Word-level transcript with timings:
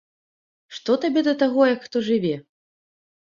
Што 0.77 0.95
табе 1.03 1.21
да 1.27 1.33
таго, 1.43 1.61
як 1.73 1.85
хто 1.89 1.97
жыве! 2.09 2.33